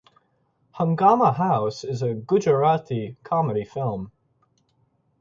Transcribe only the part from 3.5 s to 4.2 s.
Film.